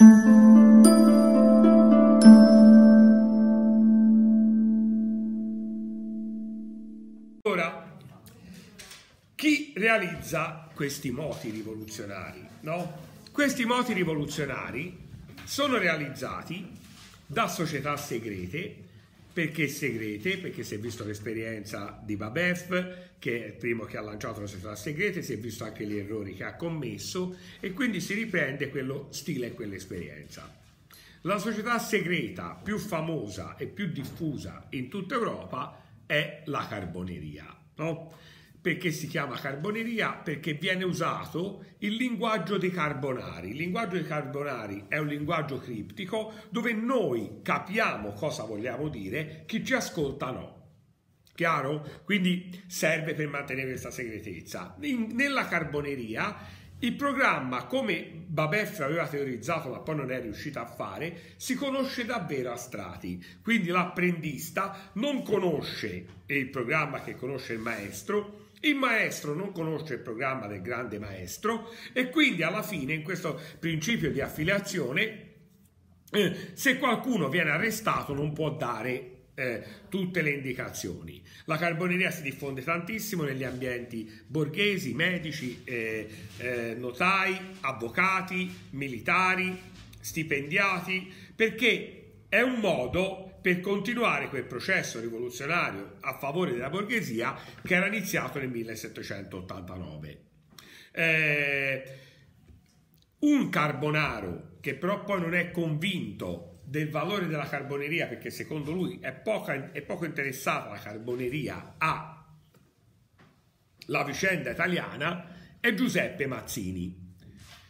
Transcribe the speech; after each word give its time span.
Ora, 0.00 0.14
chi 9.34 9.72
realizza 9.74 10.70
questi 10.72 11.10
moti 11.10 11.50
rivoluzionari? 11.50 12.48
No? 12.60 13.06
Questi 13.32 13.64
moti 13.64 13.92
rivoluzionari 13.92 14.96
sono 15.42 15.78
realizzati 15.78 16.70
da 17.26 17.48
società 17.48 17.96
segrete 17.96 18.87
perché 19.38 19.68
segrete? 19.68 20.38
Perché 20.38 20.64
si 20.64 20.74
è 20.74 20.78
visto 20.80 21.04
l'esperienza 21.04 22.02
di 22.04 22.16
Babef, 22.16 23.18
che 23.20 23.44
è 23.44 23.46
il 23.46 23.52
primo 23.52 23.84
che 23.84 23.96
ha 23.96 24.00
lanciato 24.00 24.40
la 24.40 24.48
società 24.48 24.74
segrete, 24.74 25.22
si 25.22 25.32
è 25.32 25.38
visto 25.38 25.62
anche 25.62 25.86
gli 25.86 25.96
errori 25.96 26.34
che 26.34 26.42
ha 26.42 26.56
commesso 26.56 27.36
e 27.60 27.72
quindi 27.72 28.00
si 28.00 28.14
riprende 28.14 28.68
quello 28.68 29.06
stile 29.12 29.46
e 29.46 29.52
quell'esperienza. 29.52 30.52
La 31.20 31.38
società 31.38 31.78
segreta 31.78 32.60
più 32.60 32.78
famosa 32.78 33.54
e 33.56 33.68
più 33.68 33.86
diffusa 33.92 34.66
in 34.70 34.88
tutta 34.88 35.14
Europa 35.14 35.84
è 36.04 36.42
la 36.46 36.66
carboneria. 36.68 37.46
No? 37.76 38.12
Perché 38.68 38.90
si 38.90 39.06
chiama 39.06 39.38
carboneria? 39.38 40.12
Perché 40.12 40.52
viene 40.52 40.84
usato 40.84 41.64
il 41.78 41.94
linguaggio 41.94 42.58
dei 42.58 42.70
carbonari. 42.70 43.48
Il 43.48 43.56
linguaggio 43.56 43.94
dei 43.94 44.04
carbonari 44.04 44.84
è 44.88 44.98
un 44.98 45.06
linguaggio 45.06 45.58
criptico 45.58 46.34
dove 46.50 46.74
noi 46.74 47.38
capiamo 47.42 48.12
cosa 48.12 48.42
vogliamo 48.42 48.90
dire, 48.90 49.44
chi 49.46 49.64
ci 49.64 49.72
ascolta 49.72 50.30
no. 50.32 50.56
Chiaro? 51.34 52.02
Quindi 52.04 52.62
serve 52.66 53.14
per 53.14 53.28
mantenere 53.28 53.68
questa 53.68 53.90
segretezza. 53.90 54.76
In, 54.82 55.12
nella 55.14 55.46
carboneria 55.46 56.36
il 56.80 56.94
programma, 56.94 57.64
come 57.64 58.06
Babef 58.26 58.80
aveva 58.80 59.08
teorizzato 59.08 59.70
ma 59.70 59.80
poi 59.80 59.96
non 59.96 60.12
è 60.12 60.20
riuscito 60.20 60.58
a 60.58 60.66
fare, 60.66 61.32
si 61.36 61.54
conosce 61.54 62.04
davvero 62.04 62.52
a 62.52 62.56
strati. 62.56 63.24
Quindi 63.42 63.68
l'apprendista 63.68 64.90
non 64.92 65.22
conosce 65.22 66.04
il 66.26 66.50
programma 66.50 67.00
che 67.00 67.14
conosce 67.14 67.54
il 67.54 67.60
maestro, 67.60 68.47
il 68.62 68.74
maestro 68.74 69.34
non 69.34 69.52
conosce 69.52 69.94
il 69.94 70.00
programma 70.00 70.46
del 70.46 70.62
grande 70.62 70.98
maestro 70.98 71.70
e 71.92 72.10
quindi 72.10 72.42
alla 72.42 72.62
fine 72.62 72.92
in 72.92 73.02
questo 73.02 73.40
principio 73.58 74.10
di 74.10 74.20
affiliazione 74.20 75.26
eh, 76.10 76.50
se 76.54 76.78
qualcuno 76.78 77.28
viene 77.28 77.50
arrestato 77.50 78.14
non 78.14 78.32
può 78.32 78.50
dare 78.56 79.16
eh, 79.34 79.62
tutte 79.88 80.20
le 80.22 80.30
indicazioni. 80.30 81.22
La 81.44 81.56
carboneria 81.56 82.10
si 82.10 82.22
diffonde 82.22 82.64
tantissimo 82.64 83.22
negli 83.22 83.44
ambienti 83.44 84.10
borghesi, 84.26 84.94
medici, 84.94 85.60
eh, 85.64 86.08
eh 86.38 86.74
notai, 86.74 87.38
avvocati, 87.60 88.52
militari, 88.70 89.56
stipendiati, 90.00 91.12
perché 91.36 92.07
è 92.28 92.40
un 92.40 92.60
modo 92.60 93.38
per 93.40 93.60
continuare 93.60 94.28
quel 94.28 94.44
processo 94.44 95.00
rivoluzionario 95.00 95.96
a 96.00 96.18
favore 96.18 96.52
della 96.52 96.68
borghesia 96.68 97.38
che 97.62 97.74
era 97.74 97.86
iniziato 97.86 98.38
nel 98.38 98.50
1789. 98.50 100.22
Eh, 100.92 101.82
un 103.20 103.48
carbonaro 103.48 104.56
che 104.60 104.74
però 104.74 105.04
poi 105.04 105.20
non 105.20 105.34
è 105.34 105.50
convinto 105.50 106.60
del 106.64 106.90
valore 106.90 107.26
della 107.26 107.48
carboneria 107.48 108.06
perché 108.06 108.30
secondo 108.30 108.72
lui 108.72 108.98
è, 109.00 109.12
poca, 109.12 109.72
è 109.72 109.80
poco 109.80 110.04
interessata 110.04 110.68
la 110.68 110.78
carboneria 110.78 111.76
alla 111.78 112.26
vicenda 114.04 114.50
italiana 114.50 115.56
è 115.60 115.72
Giuseppe 115.72 116.26
Mazzini. 116.26 117.14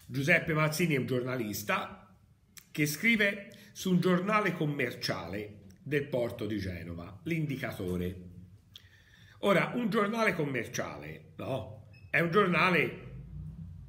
Giuseppe 0.04 0.52
Mazzini 0.52 0.94
è 0.94 0.98
un 0.98 1.06
giornalista 1.06 2.12
che 2.72 2.86
scrive 2.86 3.67
su 3.78 3.92
un 3.92 4.00
giornale 4.00 4.54
commerciale 4.54 5.66
del 5.80 6.08
porto 6.08 6.46
di 6.46 6.58
Genova, 6.58 7.20
l'indicatore. 7.22 8.16
Ora, 9.42 9.70
un 9.76 9.88
giornale 9.88 10.34
commerciale, 10.34 11.34
no? 11.36 11.86
È 12.10 12.18
un 12.18 12.28
giornale 12.32 13.06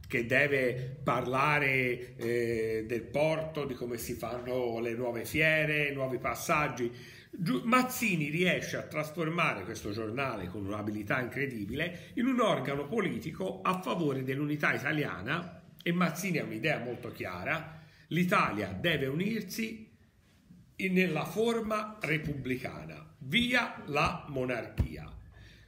che 0.08 0.28
deve 0.28 1.00
parlare 1.04 2.16
eh, 2.18 2.86
del 2.88 3.02
porto, 3.02 3.66
di 3.66 3.74
come 3.74 3.98
si 3.98 4.14
fanno 4.14 4.80
le 4.80 4.94
nuove 4.94 5.26
fiere, 5.26 5.92
nuovi 5.92 6.20
passaggi. 6.20 6.92
Mazzini 7.64 8.30
riesce 8.30 8.78
a 8.78 8.84
trasformare 8.84 9.64
questo 9.64 9.90
giornale 9.90 10.50
con 10.50 10.68
un'abilità 10.68 11.20
incredibile 11.20 12.12
in 12.14 12.28
un 12.28 12.40
organo 12.42 12.86
politico 12.86 13.62
a 13.64 13.82
favore 13.82 14.22
dell'unità 14.22 14.72
italiana 14.72 15.64
e 15.82 15.92
Mazzini 15.92 16.38
ha 16.38 16.44
un'idea 16.44 16.78
molto 16.78 17.12
chiara, 17.12 17.78
l'Italia 18.10 18.72
deve 18.72 19.08
unirsi 19.08 19.89
nella 20.88 21.26
forma 21.26 21.98
repubblicana, 22.00 23.16
via 23.20 23.84
la 23.88 24.26
monarchia. 24.30 25.12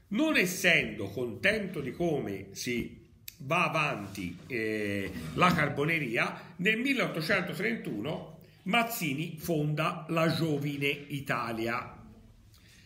Non 0.10 0.38
essendo 0.38 1.10
contento 1.10 1.82
di 1.82 1.92
come 1.92 2.48
si 2.52 3.00
va 3.40 3.66
avanti 3.66 4.38
eh, 4.48 5.12
la 5.34 5.54
carboneria, 5.54 6.54
nel 6.58 6.80
1831 6.80 8.38
Mazzini 8.64 9.38
fonda 9.40 10.06
la 10.10 10.32
Giovine 10.32 10.88
Italia. 10.88 11.98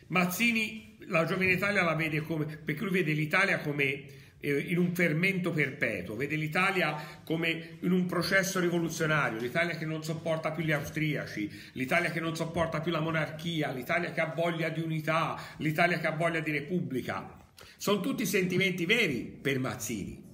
Mazzini 0.08 0.96
la 1.08 1.26
Giovine 1.26 1.52
Italia 1.52 1.84
la 1.84 1.96
vede 1.96 2.22
come, 2.22 2.46
perché 2.46 2.84
lui 2.84 2.92
vede 2.92 3.12
l'Italia 3.12 3.60
come 3.60 4.04
in 4.50 4.78
un 4.78 4.94
fermento 4.94 5.52
perpetuo, 5.52 6.16
vede 6.16 6.36
l'Italia 6.36 6.96
come 7.24 7.78
in 7.82 7.92
un 7.92 8.06
processo 8.06 8.60
rivoluzionario, 8.60 9.40
l'Italia 9.40 9.76
che 9.76 9.86
non 9.86 10.04
sopporta 10.04 10.52
più 10.52 10.64
gli 10.64 10.72
austriaci, 10.72 11.50
l'Italia 11.74 12.12
che 12.12 12.20
non 12.20 12.36
sopporta 12.36 12.82
più 12.82 12.92
la 12.92 13.00
monarchia, 13.00 13.72
l'Italia 13.72 14.12
che 14.12 14.22
ha 14.22 14.34
voglia 14.36 14.70
di 14.70 14.82
unità, 14.82 15.40
l'Italia 15.58 16.00
che 16.00 16.08
ha 16.08 16.12
voglia 16.12 16.40
di 16.40 16.52
repubblica. 16.52 17.44
Sono 17.78 18.02
tutti 18.02 18.26
sentimenti 18.26 18.86
veri 18.86 19.38
per 19.42 19.60
Mazzini. 19.60 20.25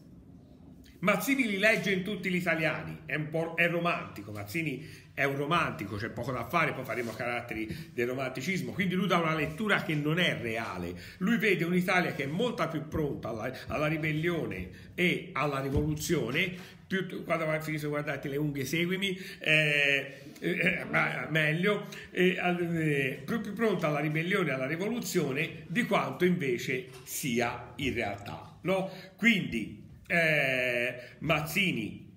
Mazzini 1.02 1.48
li 1.48 1.58
legge 1.58 1.92
in 1.92 2.04
tutti 2.04 2.30
gli 2.30 2.36
italiani, 2.36 3.00
è 3.08 3.16
un 3.16 3.30
po' 3.30 3.56
è 3.56 3.68
romantico, 3.68 4.32
Mazzini 4.32 4.88
è 5.16 5.24
un 5.24 5.36
romantico, 5.36 5.96
c'è 5.96 6.10
poco 6.10 6.32
da 6.32 6.48
fare, 6.48 6.74
poi 6.74 6.86
faremo 6.86 7.12
caratteri 7.12 7.92
del 7.92 8.08
romanticismo, 8.08 8.72
quindi 8.72 8.94
lui 8.94 9.08
dà 9.08 9.18
una 9.18 9.34
lettura 9.34 9.82
che 9.82 9.96
non 9.96 10.20
è 10.20 10.38
reale, 10.40 10.94
lui 11.18 11.38
vede 11.38 11.64
un'Italia 11.64 12.14
che 12.14 12.26
è 12.26 12.28
molto 12.28 12.68
più 12.68 12.88
pronta 12.88 13.30
alla, 13.30 13.52
alla 13.68 13.88
ribellione 13.88 14.70
e 14.94 15.32
alla 15.34 15.60
rivoluzione, 15.60 16.54
più, 16.86 17.24
quando 17.24 17.46
vai 17.46 17.62
finito 17.62 17.90
guardate 17.90 18.30
le 18.30 18.38
unghie 18.38 18.66
seguimi, 18.66 19.20
eh, 19.40 20.18
eh, 20.40 20.86
meglio, 21.30 21.88
eh, 22.12 23.22
più, 23.26 23.42
più 23.42 23.54
pronta 23.54 23.88
alla 23.88 24.00
ribellione 24.00 24.50
e 24.50 24.54
alla 24.54 24.68
rivoluzione 24.68 25.64
di 25.66 25.84
quanto 25.86 26.26
invece 26.26 26.90
sia 27.06 27.74
in 27.78 27.94
realtà. 27.96 28.60
No? 28.62 28.92
Quindi 29.16 29.81
eh, 30.12 31.02
Mazzini 31.20 32.10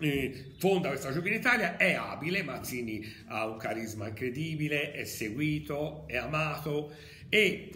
eh, 0.00 0.54
fonda 0.58 0.88
questa 0.88 1.12
Giovine 1.12 1.36
Italia, 1.36 1.76
è 1.76 1.94
abile, 1.94 2.42
Mazzini 2.42 3.04
ha 3.26 3.46
un 3.46 3.56
carisma 3.56 4.08
incredibile, 4.08 4.92
è 4.92 5.04
seguito, 5.04 6.06
è 6.08 6.16
amato 6.16 6.92
e 7.28 7.70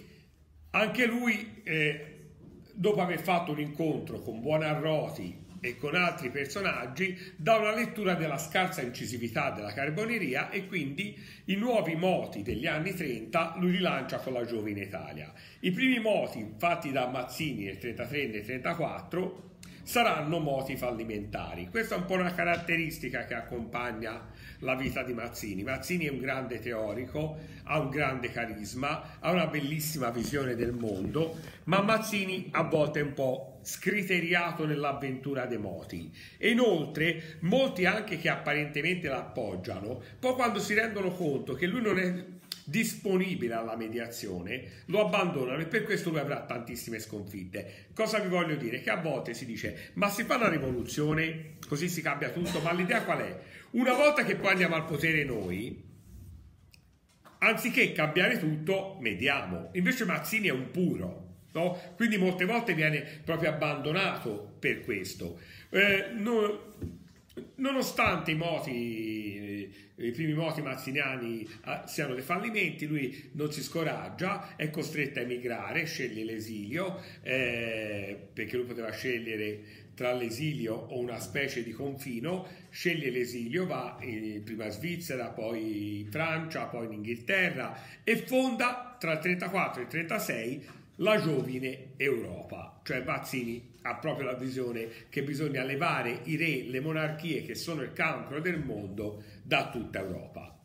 anche 0.71 1.07
lui, 1.07 1.63
eh, 1.65 2.19
dopo 2.73 3.01
aver 3.01 3.21
fatto 3.21 3.53
un 3.53 3.61
incontro 3.61 4.21
con 4.21 4.41
Buonarroti 4.41 5.49
e 5.61 5.77
con 5.77 5.95
altri 5.95 6.31
personaggi, 6.31 7.17
dà 7.37 7.57
una 7.57 7.75
lettura 7.75 8.15
della 8.15 8.39
scarsa 8.39 8.83
incisività 8.83 9.51
della 9.51 9.73
carboneria 9.73 10.51
e 10.51 10.67
quindi 10.67 11.17
i 11.47 11.55
nuovi 11.55 11.95
moti 11.95 12.43
degli 12.43 12.67
anni 12.67 12.95
30 12.95 13.57
lui 13.59 13.73
rilancia 13.73 14.19
con 14.19 14.33
la 14.33 14.45
Giovine 14.45 14.83
Italia. 14.83 15.33
I 15.61 15.71
primi 15.71 16.01
moti 16.01 16.55
fatti 16.57 16.91
da 16.91 17.07
Mazzini 17.07 17.65
nel 17.65 17.79
33 17.79 18.23
e 18.23 18.27
nel 18.27 18.45
34 18.45 19.50
saranno 19.91 20.39
moti 20.39 20.77
fallimentari. 20.77 21.67
Questa 21.69 21.97
è 21.97 21.99
un 21.99 22.05
po' 22.05 22.15
una 22.15 22.33
caratteristica 22.33 23.25
che 23.25 23.35
accompagna 23.35 24.25
la 24.61 24.77
vita 24.77 25.03
di 25.03 25.13
Mazzini. 25.13 25.65
Mazzini 25.65 26.05
è 26.05 26.11
un 26.11 26.21
grande 26.21 26.61
teorico, 26.61 27.37
ha 27.65 27.81
un 27.81 27.91
grande 27.91 28.31
carisma, 28.31 29.19
ha 29.19 29.33
una 29.33 29.49
bellissima 29.49 30.11
visione 30.11 30.55
del 30.55 30.71
mondo, 30.71 31.39
ma 31.65 31.83
Mazzini 31.83 32.51
a 32.53 32.63
volte 32.63 33.01
è 33.01 33.03
un 33.03 33.15
po' 33.15 33.59
scriteriato 33.63 34.65
nell'avventura 34.65 35.47
dei 35.47 35.59
moti. 35.59 36.09
E 36.39 36.51
inoltre 36.51 37.39
molti 37.41 37.85
anche 37.85 38.17
che 38.17 38.29
apparentemente 38.29 39.09
l'appoggiano, 39.09 40.01
poi 40.21 40.35
quando 40.35 40.61
si 40.61 40.73
rendono 40.73 41.11
conto 41.11 41.55
che 41.55 41.67
lui 41.67 41.83
non 41.83 41.99
è 41.99 42.25
disponibile 42.65 43.55
alla 43.55 43.77
mediazione, 43.77 44.83
lo 44.87 45.07
abbandonano 45.07 45.61
e 45.61 45.67
per 45.67 45.85
questo 45.85 46.11
lui 46.11 46.19
avrà 46.19 46.43
tantissime 46.43 46.99
sconfitte. 46.99 47.87
Cosa 47.95 48.19
vi 48.19 48.29
voglio 48.29 48.57
dire? 48.57 48.81
Che 48.81 48.91
a 48.91 49.01
volte 49.01 49.35
si 49.35 49.45
dice 49.45 49.91
ma 49.95 50.09
si 50.09 50.25
fa 50.25 50.37
una 50.37 50.49
rivoluzione, 50.49 51.57
così 51.67 51.89
si 51.89 52.03
cambia 52.03 52.31
tutto, 52.31 52.61
ma 52.61 52.73
l'idea 52.73 53.03
qual 53.03 53.19
è? 53.19 53.41
Una 53.71 53.95
volta 53.95 54.25
che 54.25 54.37
poi 54.37 54.51
andiamo 54.51 54.75
al 54.75 54.85
potere 54.85 55.25
noi, 55.25 55.89
anziché 57.39 57.93
cambiare 57.93 58.39
tutto, 58.39 58.97
mediamo. 59.01 59.71
Invece 59.75 60.05
Mazzini 60.05 60.49
è 60.49 60.53
un 60.53 60.71
puro, 60.71 61.29
no? 61.53 61.81
quindi 61.97 62.17
molte 62.17 62.45
volte 62.45 62.75
viene 62.75 63.21
proprio 63.25 63.51
abbandonato 63.51 64.57
per 64.59 64.85
questo. 64.85 65.39
Eh, 65.71 66.11
no, 66.15 66.75
nonostante 67.57 68.33
i 68.33 68.37
moti, 68.37 69.50
i 70.11 70.13
primi 70.13 70.35
moti 70.35 70.61
mazziniani 70.63 71.43
eh, 71.43 71.81
siano 71.87 72.15
dei 72.15 72.23
fallimenti, 72.23 72.87
lui 72.87 73.31
non 73.33 73.53
si 73.53 73.63
scoraggia, 73.63 74.57
è 74.57 74.71
costretto 74.71 75.19
a 75.19 75.23
emigrare, 75.23 75.85
sceglie 75.87 76.25
l'esilio, 76.25 77.01
eh, 77.23 78.17
perché 78.33 78.57
lui 78.57 78.67
poteva 78.67 78.91
scegliere 78.91 79.89
tra 79.95 80.13
l'esilio 80.15 80.75
o 80.75 80.99
una 80.99 81.19
specie 81.19 81.63
di 81.63 81.73
confino, 81.73 82.47
sceglie 82.71 83.11
l'esilio, 83.11 83.67
va 83.67 83.99
in, 84.01 84.43
prima 84.43 84.65
in 84.65 84.71
Svizzera, 84.71 85.29
poi 85.29 86.01
in 86.01 86.11
Francia, 86.11 86.65
poi 86.65 86.87
in 86.87 86.93
Inghilterra 86.93 87.79
e 88.03 88.17
fonda 88.17 88.97
tra 88.99 89.13
il 89.13 89.19
34 89.19 89.81
e 89.81 89.85
il 89.85 89.91
36 89.91 90.69
la 91.01 91.21
giovine 91.21 91.93
Europa. 91.97 92.81
Cioè 92.83 93.03
Mazzini 93.03 93.79
ha 93.83 93.97
proprio 93.97 94.27
la 94.27 94.35
visione 94.37 94.89
che 95.09 95.23
bisogna 95.23 95.63
levare 95.63 96.21
i 96.25 96.37
re, 96.37 96.63
le 96.65 96.81
monarchie 96.81 97.43
che 97.43 97.55
sono 97.55 97.83
il 97.83 97.93
cancro 97.93 98.41
del 98.41 98.59
mondo 98.59 99.23
da 99.43 99.71
tutta 99.71 100.01
Europa. 100.01 100.59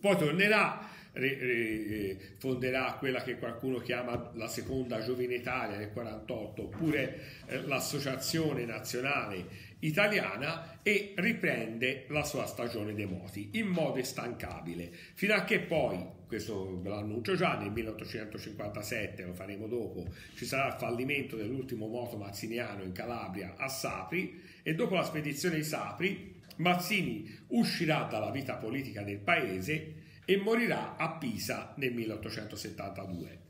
Poi 0.00 0.16
tornerà 0.16 0.90
re, 1.14 1.38
re, 1.38 2.18
fonderà 2.38 2.96
quella 2.98 3.22
che 3.22 3.38
qualcuno 3.38 3.78
chiama 3.78 4.30
la 4.34 4.48
seconda 4.48 5.00
Giovine 5.00 5.34
Italia 5.34 5.76
nel 5.76 5.92
48 5.92 6.62
oppure 6.62 7.20
eh, 7.46 7.62
l'associazione 7.62 8.64
nazionale 8.64 9.72
italiana 9.80 10.80
e 10.82 11.12
riprende 11.16 12.06
la 12.08 12.24
sua 12.24 12.46
stagione 12.46 12.94
dei 12.94 13.06
moti 13.06 13.50
in 13.52 13.66
modo 13.66 13.98
instancabile. 13.98 14.90
Fino 15.14 15.34
a 15.34 15.44
che 15.44 15.60
poi 15.60 16.22
questo 16.26 16.80
ve 16.80 16.88
lo 16.88 16.96
annuncio 16.96 17.34
già 17.34 17.56
nel 17.58 17.70
1857 17.70 19.24
lo 19.24 19.34
faremo 19.34 19.68
dopo 19.68 20.08
ci 20.34 20.46
sarà 20.46 20.68
il 20.68 20.78
fallimento 20.78 21.36
dell'ultimo 21.36 21.86
moto 21.86 22.16
mazziniano 22.16 22.82
in 22.82 22.92
Calabria 22.92 23.54
a 23.56 23.68
Sapri 23.68 24.40
e 24.62 24.74
dopo 24.74 24.94
la 24.94 25.04
spedizione 25.04 25.56
di 25.56 25.62
Sapri 25.62 26.32
Mazzini 26.56 27.28
uscirà 27.48 28.06
dalla 28.10 28.30
vita 28.30 28.54
politica 28.56 29.02
del 29.02 29.18
paese 29.18 30.02
e 30.24 30.36
morirà 30.36 30.96
a 30.96 31.12
Pisa 31.12 31.74
nel 31.76 31.92
1872. 31.92 33.40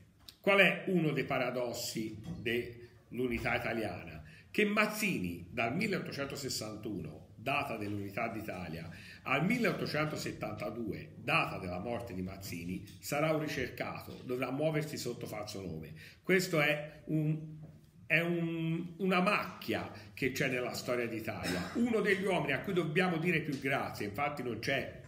Qual 0.40 0.58
è 0.58 0.84
uno 0.88 1.12
dei 1.12 1.24
paradossi 1.24 2.20
dell'unità 2.40 3.54
italiana? 3.54 4.22
Che 4.50 4.64
Mazzini 4.64 5.46
dal 5.50 5.74
1861, 5.74 7.28
data 7.34 7.76
dell'unità 7.76 8.28
d'Italia, 8.28 8.88
al 9.22 9.44
1872, 9.44 11.14
data 11.16 11.58
della 11.58 11.78
morte 11.78 12.14
di 12.14 12.22
Mazzini, 12.22 12.84
sarà 12.98 13.32
un 13.32 13.40
ricercato, 13.40 14.20
dovrà 14.24 14.50
muoversi 14.50 14.96
sotto 14.96 15.26
falso 15.26 15.60
nome. 15.60 15.92
Questo 16.22 16.60
è 16.60 17.02
un 17.06 17.62
è 18.06 18.20
un, 18.20 18.92
una 18.98 19.20
macchia 19.20 19.90
che 20.12 20.30
c'è 20.30 20.48
nella 20.48 20.74
storia 20.74 21.08
d'Italia. 21.08 21.70
Uno 21.74 22.00
degli 22.00 22.22
uomini 22.22 22.52
a 22.52 22.60
cui 22.60 22.74
dobbiamo 22.74 23.16
dire 23.16 23.40
più 23.40 23.58
grazie, 23.58 24.06
infatti 24.06 24.42
non 24.42 24.58
c'è 24.58 25.00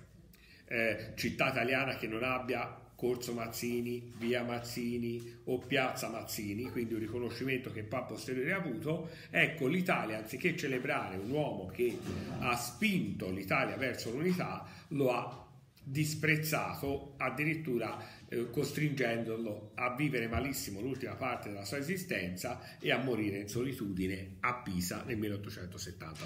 eh, 0.69 1.13
città 1.15 1.51
italiana 1.51 1.97
che 1.97 2.07
non 2.07 2.23
abbia 2.23 2.85
Corso 2.97 3.35
Mazzini, 3.35 4.13
Via 4.17 4.43
Mazzini 4.43 5.41
o 5.45 5.59
Piazza 5.59 6.09
Mazzini, 6.09 6.71
quindi 6.71 6.95
un 6.95 7.01
riconoscimento 7.01 7.71
che 7.71 7.83
poi 7.83 8.01
a 8.01 8.05
posteriori 8.05 8.51
ha 8.51 8.57
avuto, 8.57 9.11
ecco 9.31 9.67
l'Italia 9.67 10.17
anziché 10.17 10.57
celebrare 10.57 11.17
un 11.17 11.31
uomo 11.31 11.67
che 11.67 11.97
ha 12.39 12.57
spinto 12.57 13.31
l'Italia 13.31 13.77
verso 13.77 14.11
l'unità, 14.11 14.67
lo 14.89 15.13
ha 15.13 15.47
disprezzato 15.89 17.15
addirittura 17.19 17.97
eh, 18.29 18.51
costringendolo 18.51 19.73
a 19.75 19.95
vivere 19.95 20.27
malissimo 20.27 20.81
l'ultima 20.81 21.15
parte 21.15 21.51
della 21.51 21.65
sua 21.65 21.77
esistenza 21.77 22.79
e 22.81 22.91
a 22.91 22.99
morire 22.99 23.39
in 23.39 23.49
solitudine 23.49 24.39
a 24.41 24.55
Pisa 24.55 25.05
nel 25.05 25.17
1870. 25.17 26.15